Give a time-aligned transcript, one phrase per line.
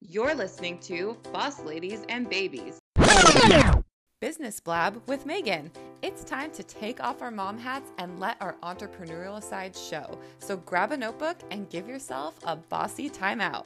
[0.00, 2.78] You're listening to Boss Ladies and Babies.
[4.20, 5.72] Business Blab with Megan.
[6.02, 10.16] It's time to take off our mom hats and let our entrepreneurial side show.
[10.38, 13.64] So grab a notebook and give yourself a bossy timeout.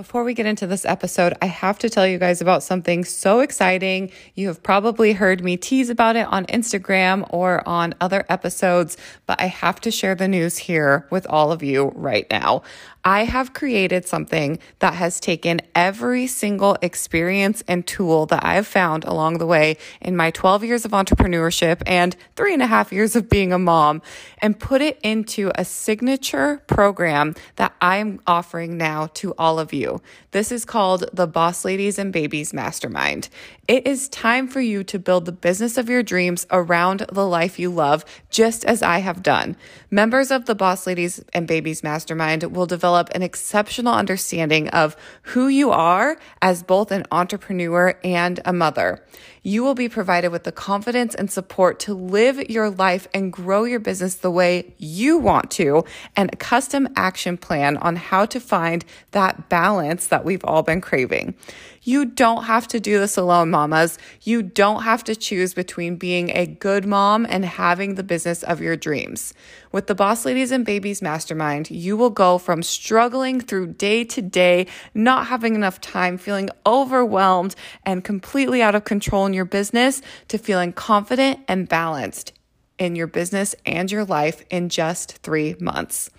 [0.00, 3.40] Before we get into this episode, I have to tell you guys about something so
[3.40, 4.10] exciting.
[4.34, 8.96] You have probably heard me tease about it on Instagram or on other episodes,
[9.26, 12.62] but I have to share the news here with all of you right now.
[13.04, 19.04] I have created something that has taken every single experience and tool that I've found
[19.04, 23.16] along the way in my 12 years of entrepreneurship and three and a half years
[23.16, 24.02] of being a mom
[24.38, 30.02] and put it into a signature program that I'm offering now to all of you.
[30.32, 33.30] This is called the Boss Ladies and Babies Mastermind.
[33.66, 37.58] It is time for you to build the business of your dreams around the life
[37.58, 39.56] you love, just as I have done.
[39.90, 45.48] Members of the Boss Ladies and Babies Mastermind will develop an exceptional understanding of who
[45.48, 49.04] you are as both an entrepreneur and a mother.
[49.42, 53.64] You will be provided with the confidence and support to live your life and grow
[53.64, 55.84] your business the way you want to,
[56.14, 60.80] and a custom action plan on how to find that balance that we've all been
[60.80, 61.34] craving.
[61.82, 63.98] You don't have to do this alone, mamas.
[64.22, 68.60] You don't have to choose between being a good mom and having the business of
[68.60, 69.32] your dreams.
[69.72, 74.20] With the Boss Ladies and Babies Mastermind, you will go from struggling through day to
[74.20, 80.02] day, not having enough time, feeling overwhelmed and completely out of control in your business,
[80.28, 82.34] to feeling confident and balanced
[82.78, 86.10] in your business and your life in just three months.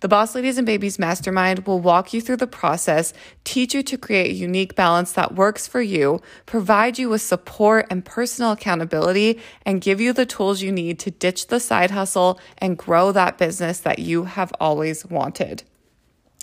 [0.00, 3.12] The Boss Ladies and Babies Mastermind will walk you through the process,
[3.44, 7.86] teach you to create a unique balance that works for you, provide you with support
[7.90, 12.40] and personal accountability, and give you the tools you need to ditch the side hustle
[12.56, 15.64] and grow that business that you have always wanted.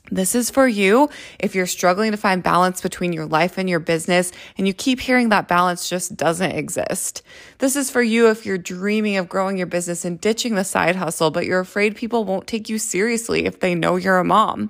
[0.10, 3.80] This is for you if you're struggling to find balance between your life and your
[3.80, 7.24] business and you keep hearing that balance just doesn't exist.
[7.58, 10.96] This is for you if you're dreaming of growing your business and ditching the side
[10.96, 14.70] hustle, but you're afraid people won't take you seriously if they know you're a mom.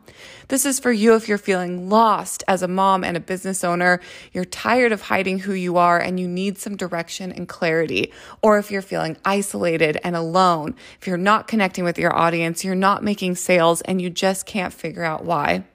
[0.49, 3.99] This is for you if you're feeling lost as a mom and a business owner,
[4.31, 8.57] you're tired of hiding who you are and you need some direction and clarity, or
[8.57, 13.03] if you're feeling isolated and alone, if you're not connecting with your audience, you're not
[13.03, 15.65] making sales, and you just can't figure out why.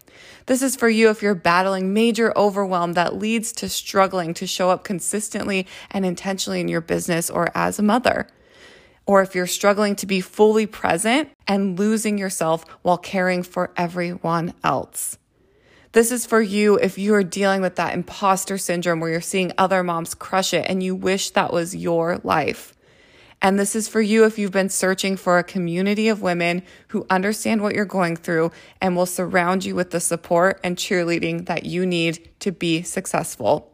[0.47, 4.71] This is for you if you're battling major overwhelm that leads to struggling to show
[4.71, 8.27] up consistently and intentionally in your business or as a mother.
[9.07, 14.55] Or if you're struggling to be fully present and losing yourself while caring for everyone
[14.65, 15.19] else.
[15.93, 19.53] This is for you if you are dealing with that imposter syndrome where you're seeing
[19.59, 22.75] other moms crush it and you wish that was your life.
[23.43, 27.05] And this is for you if you've been searching for a community of women who
[27.11, 31.65] understand what you're going through and will surround you with the support and cheerleading that
[31.67, 33.69] you need to be successful.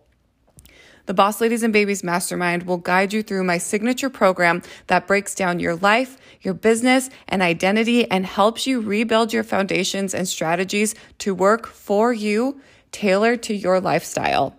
[1.05, 5.35] The Boss Ladies and Babies Mastermind will guide you through my signature program that breaks
[5.35, 10.95] down your life, your business, and identity and helps you rebuild your foundations and strategies
[11.19, 14.58] to work for you, tailored to your lifestyle.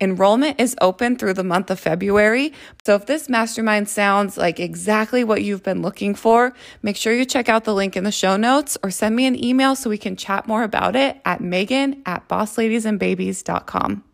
[0.00, 2.52] Enrollment is open through the month of February.
[2.84, 7.24] So if this mastermind sounds like exactly what you've been looking for, make sure you
[7.24, 9.98] check out the link in the show notes or send me an email so we
[9.98, 14.13] can chat more about it at megan at bossladiesandbabies.com.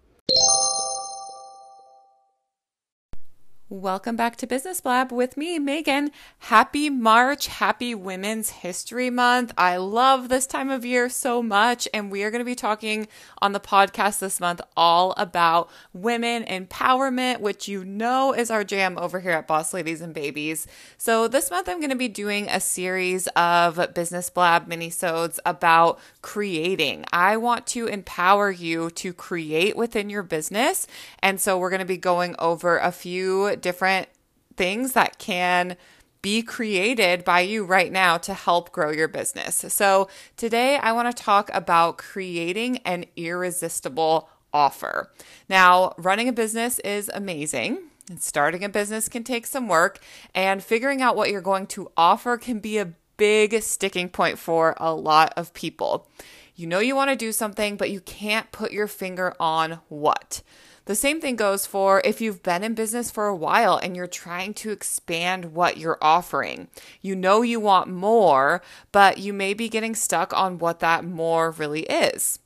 [3.72, 6.10] Welcome back to Business Blab with me, Megan.
[6.40, 7.46] Happy March.
[7.46, 9.52] Happy Women's History Month.
[9.56, 11.86] I love this time of year so much.
[11.94, 13.06] And we are going to be talking
[13.40, 18.98] on the podcast this month all about women empowerment, which you know is our jam
[18.98, 20.66] over here at Boss Ladies and Babies.
[20.98, 26.00] So this month I'm going to be doing a series of Business Blab minisodes about
[26.22, 27.04] creating.
[27.12, 30.88] I want to empower you to create within your business.
[31.20, 34.08] And so we're going to be going over a few different
[34.56, 35.76] things that can
[36.22, 39.64] be created by you right now to help grow your business.
[39.68, 45.10] So, today I want to talk about creating an irresistible offer.
[45.48, 47.78] Now, running a business is amazing.
[48.18, 50.00] Starting a business can take some work,
[50.34, 54.74] and figuring out what you're going to offer can be a big sticking point for
[54.78, 56.08] a lot of people.
[56.56, 60.42] You know you want to do something, but you can't put your finger on what.
[60.90, 64.08] The same thing goes for if you've been in business for a while and you're
[64.08, 66.66] trying to expand what you're offering.
[67.00, 68.60] You know you want more,
[68.90, 72.40] but you may be getting stuck on what that more really is.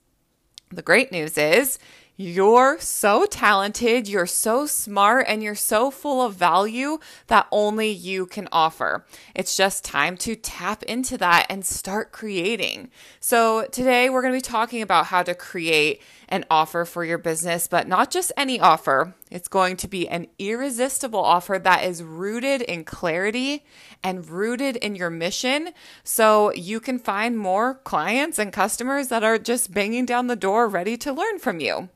[0.71, 1.79] The great news is
[2.17, 8.27] You're so talented, you're so smart, and you're so full of value that only you
[8.27, 9.05] can offer.
[9.35, 12.91] It's just time to tap into that and start creating.
[13.19, 17.19] So, today we're going to be talking about how to create an offer for your
[17.19, 19.17] business, but not just any offer.
[19.29, 23.65] It's going to be an irresistible offer that is rooted in clarity
[24.05, 25.71] and rooted in your mission
[26.05, 30.69] so you can find more clients and customers that are just banging down the door
[30.69, 31.89] ready to learn from you.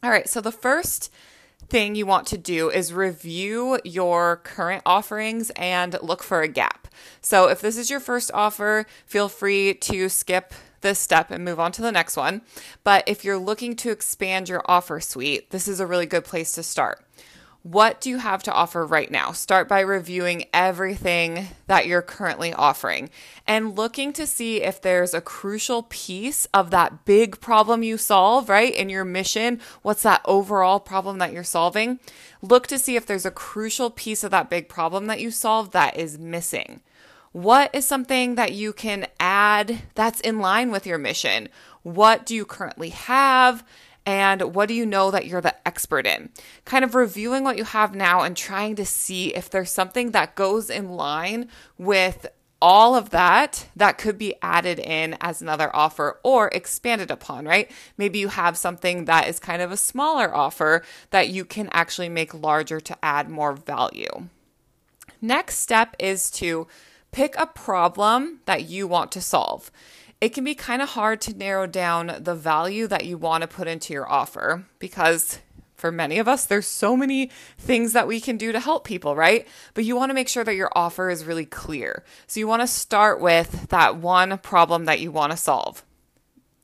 [0.00, 1.12] All right, so the first
[1.68, 6.86] thing you want to do is review your current offerings and look for a gap.
[7.20, 11.58] So if this is your first offer, feel free to skip this step and move
[11.58, 12.42] on to the next one.
[12.84, 16.52] But if you're looking to expand your offer suite, this is a really good place
[16.52, 17.04] to start.
[17.64, 19.32] What do you have to offer right now?
[19.32, 23.10] Start by reviewing everything that you're currently offering
[23.48, 28.48] and looking to see if there's a crucial piece of that big problem you solve,
[28.48, 28.72] right?
[28.72, 31.98] In your mission, what's that overall problem that you're solving?
[32.42, 35.72] Look to see if there's a crucial piece of that big problem that you solve
[35.72, 36.80] that is missing.
[37.32, 41.48] What is something that you can add that's in line with your mission?
[41.82, 43.64] What do you currently have?
[44.08, 46.30] And what do you know that you're the expert in?
[46.64, 50.34] Kind of reviewing what you have now and trying to see if there's something that
[50.34, 52.26] goes in line with
[52.58, 57.70] all of that that could be added in as another offer or expanded upon, right?
[57.98, 62.08] Maybe you have something that is kind of a smaller offer that you can actually
[62.08, 64.28] make larger to add more value.
[65.20, 66.66] Next step is to
[67.12, 69.70] pick a problem that you want to solve
[70.20, 73.48] it can be kind of hard to narrow down the value that you want to
[73.48, 75.38] put into your offer because
[75.78, 79.14] for many of us, there's so many things that we can do to help people,
[79.14, 79.46] right?
[79.74, 82.02] But you want to make sure that your offer is really clear.
[82.26, 85.84] So you want to start with that one problem that you want to solve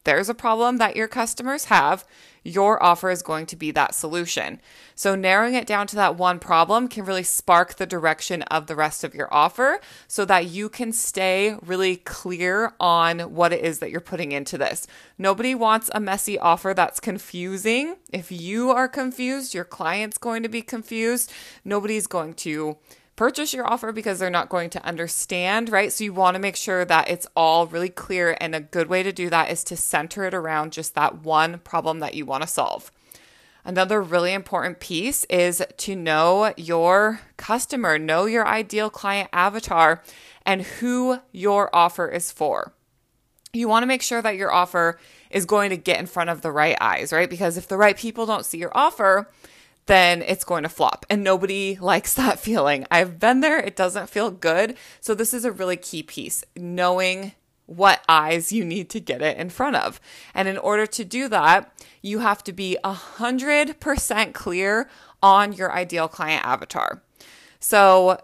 [0.04, 2.04] there's a problem that your customers have,
[2.44, 4.60] your offer is going to be that solution.
[4.94, 8.76] So, narrowing it down to that one problem can really spark the direction of the
[8.76, 13.78] rest of your offer so that you can stay really clear on what it is
[13.78, 14.86] that you're putting into this.
[15.16, 17.96] Nobody wants a messy offer that's confusing.
[18.12, 21.32] If you are confused, your client's going to be confused.
[21.64, 22.76] Nobody's going to
[23.16, 25.92] purchase your offer because they're not going to understand, right?
[25.92, 28.36] So you want to make sure that it's all really clear.
[28.40, 31.58] And a good way to do that is to center it around just that one
[31.58, 32.90] problem that you want to solve.
[33.64, 40.02] Another really important piece is to know your customer, know your ideal client avatar,
[40.44, 42.74] and who your offer is for.
[43.54, 44.98] You want to make sure that your offer
[45.30, 47.30] is going to get in front of the right eyes, right?
[47.30, 49.30] Because if the right people don't see your offer,
[49.86, 51.04] then it's going to flop.
[51.10, 52.86] And nobody likes that feeling.
[52.90, 54.76] I've been there, it doesn't feel good.
[55.00, 57.32] So, this is a really key piece knowing
[57.66, 60.00] what eyes you need to get it in front of.
[60.34, 61.72] And in order to do that,
[62.02, 64.90] you have to be 100% clear
[65.22, 67.02] on your ideal client avatar.
[67.60, 68.18] So,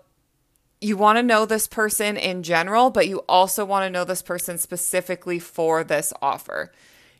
[0.82, 4.22] you want to know this person in general, but you also want to know this
[4.22, 6.72] person specifically for this offer.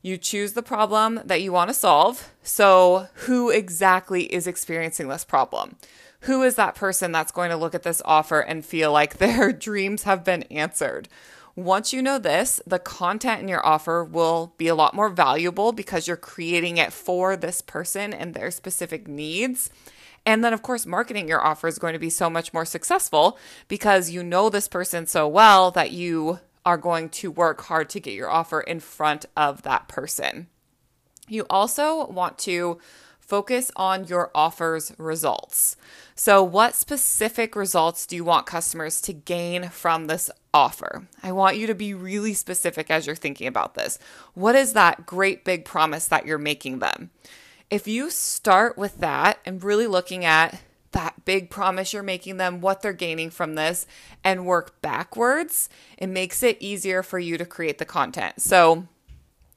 [0.03, 2.33] You choose the problem that you want to solve.
[2.43, 5.77] So, who exactly is experiencing this problem?
[6.21, 9.53] Who is that person that's going to look at this offer and feel like their
[9.53, 11.09] dreams have been answered?
[11.55, 15.73] Once you know this, the content in your offer will be a lot more valuable
[15.73, 19.69] because you're creating it for this person and their specific needs.
[20.25, 23.39] And then, of course, marketing your offer is going to be so much more successful
[23.69, 28.01] because you know this person so well that you are going to work hard to
[28.01, 30.49] get your offer in front of that person.
[31.29, 32.79] You also want to
[33.31, 35.77] focus on your offer's results.
[36.17, 41.07] So, what specific results do you want customers to gain from this offer?
[41.23, 44.01] I want you to be really specific as you're thinking about this.
[44.35, 47.11] What is that great big promise that you're making them?
[47.71, 50.61] If you start with that and really looking at
[50.93, 53.87] that big promise you're making them, what they're gaining from this,
[54.25, 58.41] and work backwards, it makes it easier for you to create the content.
[58.41, 58.87] So,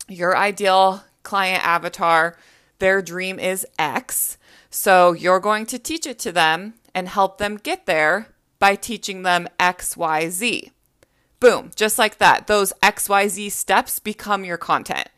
[0.07, 2.37] your ideal client avatar,
[2.79, 4.37] their dream is X.
[4.69, 8.27] So, you're going to teach it to them and help them get there
[8.59, 10.71] by teaching them X, Y, Z.
[11.39, 12.47] Boom, just like that.
[12.47, 15.09] Those XYZ steps become your content.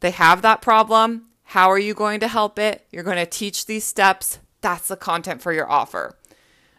[0.00, 1.28] They have that problem.
[1.44, 2.86] How are you going to help it?
[2.90, 6.16] You're going to teach these steps that's the content for your offer.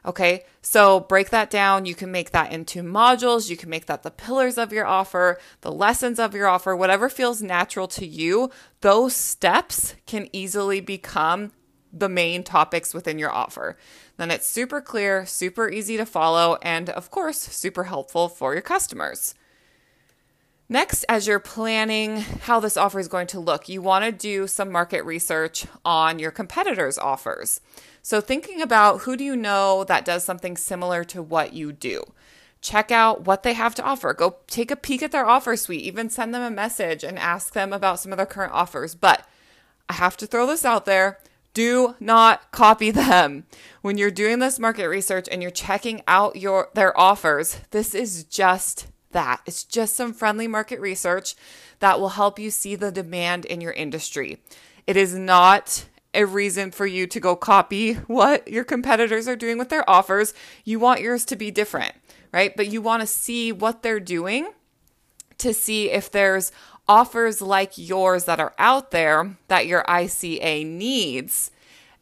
[0.03, 1.85] Okay, so break that down.
[1.85, 3.50] You can make that into modules.
[3.50, 7.07] You can make that the pillars of your offer, the lessons of your offer, whatever
[7.07, 8.50] feels natural to you.
[8.81, 11.51] Those steps can easily become
[11.93, 13.77] the main topics within your offer.
[14.17, 18.61] Then it's super clear, super easy to follow, and of course, super helpful for your
[18.61, 19.35] customers.
[20.71, 24.47] Next, as you're planning how this offer is going to look, you want to do
[24.47, 27.59] some market research on your competitors' offers.
[28.01, 32.13] So, thinking about who do you know that does something similar to what you do.
[32.61, 34.13] Check out what they have to offer.
[34.13, 37.51] Go take a peek at their offer suite, even send them a message and ask
[37.51, 38.95] them about some of their current offers.
[38.95, 39.27] But
[39.89, 41.19] I have to throw this out there
[41.53, 43.45] do not copy them.
[43.81, 48.23] When you're doing this market research and you're checking out your their offers, this is
[48.23, 49.41] just that.
[49.45, 51.35] It's just some friendly market research
[51.79, 54.39] that will help you see the demand in your industry.
[54.87, 59.57] It is not a reason for you to go copy what your competitors are doing
[59.57, 60.33] with their offers.
[60.63, 61.93] You want yours to be different,
[62.31, 62.55] right?
[62.55, 64.51] But you want to see what they're doing
[65.37, 66.51] to see if there's
[66.87, 71.51] offers like yours that are out there that your ICA needs.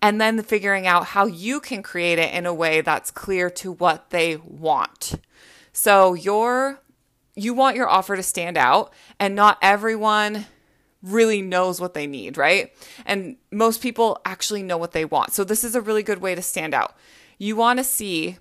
[0.01, 3.73] And then figuring out how you can create it in a way that's clear to
[3.73, 5.15] what they want.
[5.73, 6.81] So, your
[7.41, 10.45] you want your offer to stand out and not everyone
[11.01, 12.73] really knows what they need, right?
[13.05, 15.33] And most people actually know what they want.
[15.33, 16.95] So this is a really good way to stand out.
[17.37, 18.37] You want to see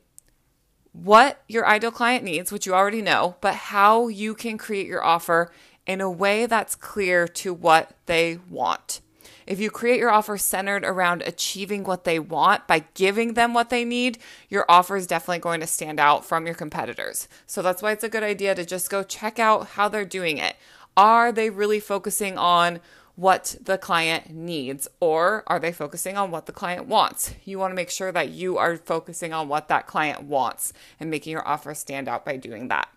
[0.93, 5.05] what your ideal client needs, which you already know, but how you can create your
[5.05, 5.53] offer
[5.87, 9.01] in a way that's clear to what they want.
[9.49, 13.71] If you create your offer centered around achieving what they want by giving them what
[13.71, 14.19] they need,
[14.51, 17.29] your offer is definitely going to stand out from your competitors.
[17.47, 20.37] So that's why it's a good idea to just go check out how they're doing
[20.37, 20.57] it.
[20.99, 22.81] Are they really focusing on
[23.17, 27.33] what the client needs or are they focusing on what the client wants?
[27.47, 31.09] You want to make sure that you are focusing on what that client wants and
[31.09, 32.91] making your offer stand out by doing that.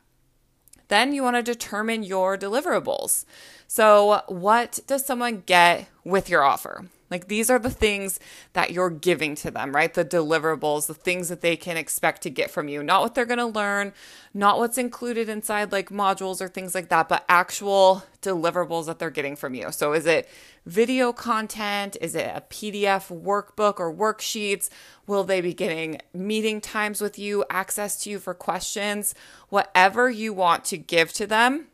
[0.91, 3.23] Then you want to determine your deliverables.
[3.65, 6.87] So, what does someone get with your offer?
[7.11, 8.21] Like these are the things
[8.53, 9.93] that you're giving to them, right?
[9.93, 12.81] The deliverables, the things that they can expect to get from you.
[12.81, 13.91] Not what they're going to learn,
[14.33, 19.09] not what's included inside like modules or things like that, but actual deliverables that they're
[19.09, 19.73] getting from you.
[19.73, 20.29] So is it
[20.65, 21.97] video content?
[21.99, 24.69] Is it a PDF workbook or worksheets?
[25.05, 29.13] Will they be getting meeting times with you, access to you for questions?
[29.49, 31.67] Whatever you want to give to them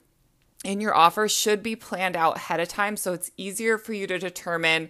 [0.63, 4.07] in your offer should be planned out ahead of time so it's easier for you
[4.07, 4.89] to determine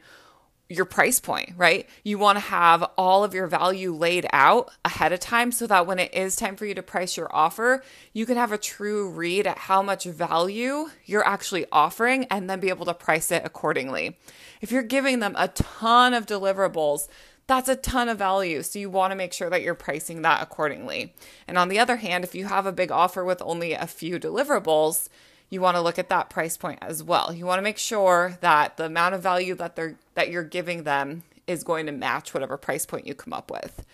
[0.69, 1.87] your price point, right?
[2.03, 5.87] You want to have all of your value laid out ahead of time so that
[5.87, 9.09] when it is time for you to price your offer, you can have a true
[9.09, 13.43] read at how much value you're actually offering and then be able to price it
[13.45, 14.17] accordingly.
[14.59, 17.07] If you're giving them a ton of deliverables,
[17.47, 18.61] that's a ton of value.
[18.61, 21.15] So you want to make sure that you're pricing that accordingly.
[21.47, 24.19] And on the other hand, if you have a big offer with only a few
[24.19, 25.07] deliverables,
[25.49, 27.33] you want to look at that price point as well.
[27.33, 30.83] You want to make sure that the amount of value that they're that you're giving
[30.83, 33.85] them is going to match whatever price point you come up with.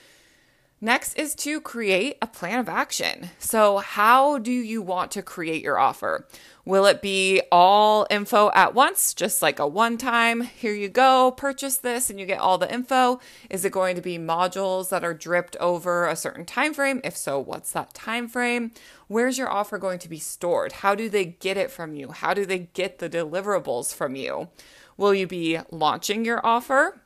[0.84, 3.30] Next is to create a plan of action.
[3.40, 6.28] So, how do you want to create your offer?
[6.66, 11.32] Will it be all info at once, just like a one time, here you go,
[11.32, 13.22] purchase this and you get all the info?
[13.50, 17.00] Is it going to be modules that are dripped over a certain time frame?
[17.06, 18.72] If so, what's that time frame?
[19.08, 20.74] Where's your offer going to be stored?
[20.74, 22.12] How do they get it from you?
[22.12, 24.50] How do they get the deliverables from you?
[24.98, 27.03] Will you be launching your offer?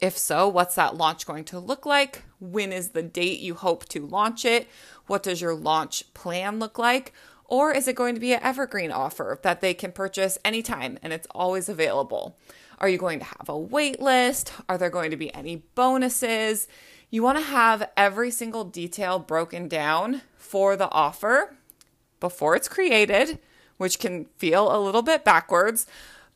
[0.00, 2.22] If so, what's that launch going to look like?
[2.40, 4.68] When is the date you hope to launch it?
[5.06, 7.12] What does your launch plan look like?
[7.46, 11.12] Or is it going to be an evergreen offer that they can purchase anytime and
[11.12, 12.36] it's always available?
[12.78, 14.52] Are you going to have a wait list?
[14.68, 16.66] Are there going to be any bonuses?
[17.10, 21.56] You want to have every single detail broken down for the offer
[22.20, 23.38] before it's created,
[23.76, 25.86] which can feel a little bit backwards,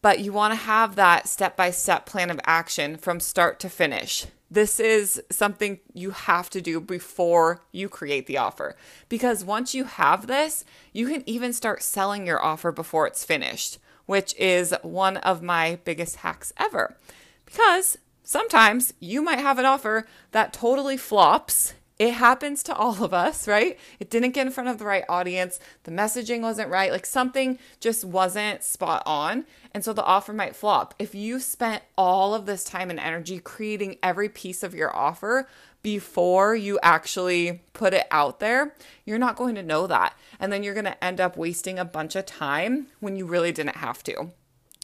[0.07, 3.69] but you want to have that step by step plan of action from start to
[3.69, 4.25] finish.
[4.49, 8.77] This is something you have to do before you create the offer.
[9.09, 13.79] Because once you have this, you can even start selling your offer before it's finished,
[14.05, 16.97] which is one of my biggest hacks ever.
[17.45, 23.15] Because sometimes you might have an offer that totally flops it happens to all of
[23.15, 23.79] us, right?
[23.99, 25.59] It didn't get in front of the right audience.
[25.85, 26.93] The messaging wasn't right.
[26.93, 29.47] Like something just wasn't spot on.
[29.73, 30.95] And so the offer might flop.
[30.99, 35.49] If you spent all of this time and energy creating every piece of your offer
[35.83, 38.75] before you actually put it out there,
[39.05, 40.15] you're not going to know that.
[40.39, 43.53] And then you're going to end up wasting a bunch of time when you really
[43.53, 44.33] didn't have to.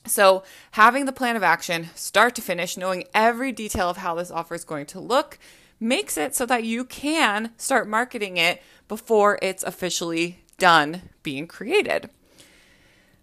[0.05, 0.43] So,
[0.73, 4.55] having the plan of action, start to finish, knowing every detail of how this offer
[4.57, 5.39] is going to look
[5.83, 12.09] makes it so that you can start marketing it before it's officially done being created.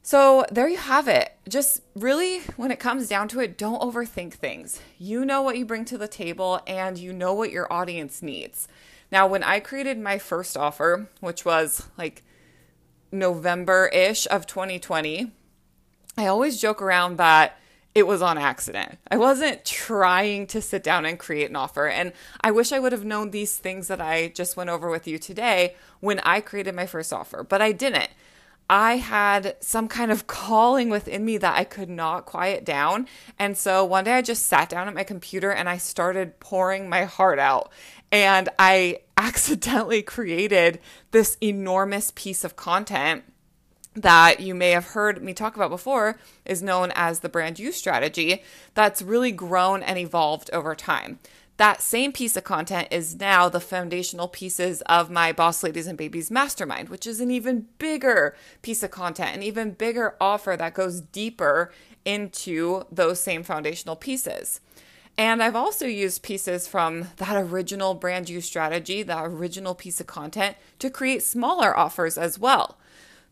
[0.01, 1.35] So, there you have it.
[1.47, 4.81] Just really, when it comes down to it, don't overthink things.
[4.97, 8.67] You know what you bring to the table and you know what your audience needs.
[9.11, 12.23] Now, when I created my first offer, which was like
[13.11, 15.31] November ish of 2020,
[16.17, 17.57] I always joke around that
[17.99, 18.97] it was on accident.
[19.11, 21.87] I wasn't trying to sit down and create an offer.
[21.87, 25.05] And I wish I would have known these things that I just went over with
[25.05, 28.09] you today when I created my first offer, but I didn't.
[28.69, 33.07] I had some kind of calling within me that I could not quiet down.
[33.37, 36.87] And so one day I just sat down at my computer and I started pouring
[36.87, 37.69] my heart out.
[38.13, 40.79] And I accidentally created
[41.11, 43.25] this enormous piece of content
[43.95, 47.75] that you may have heard me talk about before is known as the brand use
[47.75, 48.43] strategy
[48.73, 51.19] that's really grown and evolved over time.
[51.57, 55.97] That same piece of content is now the foundational pieces of my Boss Ladies and
[55.97, 60.73] Babies Mastermind, which is an even bigger piece of content, an even bigger offer that
[60.73, 61.73] goes deeper
[62.05, 64.61] into those same foundational pieces.
[65.17, 70.07] And I've also used pieces from that original brand use strategy, that original piece of
[70.07, 72.77] content, to create smaller offers as well.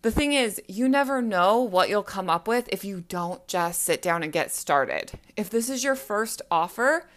[0.04, 3.82] The thing is, you never know what you'll come up with if you don't just
[3.82, 5.14] sit down and get started.
[5.36, 7.10] If this is your first offer,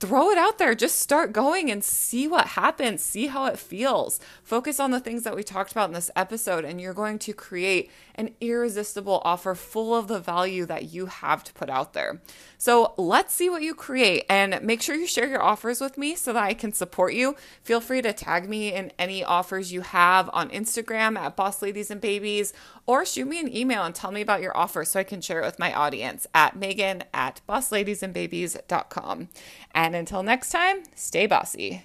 [0.00, 0.74] throw it out there.
[0.74, 4.20] Just start going and see what happens, see how it feels.
[4.42, 7.32] Focus on the things that we talked about in this episode, and you're going to
[7.32, 12.20] create an irresistible offer full of the value that you have to put out there.
[12.58, 16.14] So let's see what you create and make sure you share your offers with me
[16.14, 17.36] so that I can support you.
[17.62, 21.90] Feel free to tag me in any offers you have on Instagram at Boss Ladies
[21.90, 22.52] and Babies
[22.86, 25.40] or shoot me an email and tell me about your offer so I can share
[25.40, 29.28] it with my audience at Megan at bossladiesandbabies.com.
[29.72, 31.84] And until next time, stay bossy.